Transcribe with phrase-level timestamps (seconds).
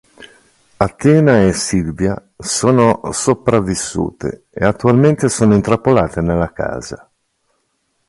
[0.77, 7.07] Athena e Sylvia sono sopravvissute e attualmente sono intrappolate nella casa.